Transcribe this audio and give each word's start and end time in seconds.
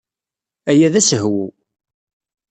Aya 0.69 0.87
d 0.93 0.95
asehwu. 0.99 1.45